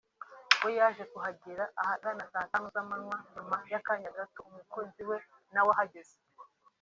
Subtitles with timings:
[0.63, 5.17] we yaje kuhagera ahagana saa tanu z’amanywa nyuma y’akanya gato umukunzi we
[5.53, 6.15] nawe ahageze